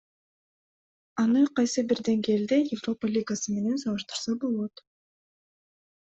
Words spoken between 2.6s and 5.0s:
Европа Лигасы менен салыштырса болот.